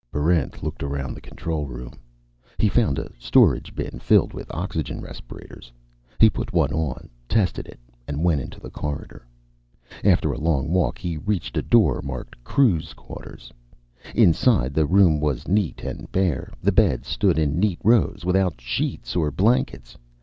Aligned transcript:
Barrent 0.11 0.63
looked 0.63 0.81
around 0.81 1.13
the 1.13 1.21
control 1.21 1.67
room. 1.67 1.91
He 2.57 2.69
found 2.69 2.97
a 2.97 3.11
storage 3.19 3.75
bin 3.75 3.99
filled 3.99 4.33
with 4.33 4.49
oxygen 4.51 4.99
respirators. 4.99 5.71
He 6.19 6.27
put 6.27 6.53
one 6.53 6.73
on, 6.73 7.07
tested 7.29 7.67
it, 7.67 7.79
and 8.07 8.23
went 8.23 8.41
into 8.41 8.59
the 8.59 8.71
corridor. 8.71 9.27
After 10.03 10.31
a 10.31 10.39
long 10.39 10.71
walk, 10.71 10.97
he 10.97 11.17
reached 11.17 11.55
a 11.55 11.61
door 11.61 12.01
marked 12.01 12.43
CREW'S 12.43 12.95
QUARTERS. 12.95 13.53
Inside, 14.15 14.73
the 14.73 14.87
room 14.87 15.19
was 15.19 15.47
neat 15.47 15.83
and 15.83 16.11
bare. 16.11 16.51
The 16.63 16.71
beds 16.71 17.07
stood 17.07 17.37
in 17.37 17.59
neat 17.59 17.77
rows, 17.83 18.25
without 18.25 18.59
sheets 18.59 19.15
or 19.15 19.29
blankets. 19.29 19.99